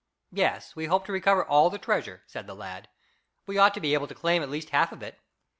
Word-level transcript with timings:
"Yes, 0.31 0.75
we 0.75 0.85
hope 0.87 1.05
to 1.05 1.11
recover 1.11 1.45
all 1.45 1.69
the 1.69 1.77
treasure," 1.77 2.23
said 2.25 2.47
the 2.47 2.55
lad. 2.55 2.87
"We 3.45 3.59
ought 3.59 3.75
to 3.75 3.79
be 3.79 3.93
able 3.93 4.07
to 4.07 4.15
claim 4.15 4.41
at 4.41 4.49
least 4.49 4.71
half 4.71 4.91
of 4.91 5.03
it." 5.03 5.19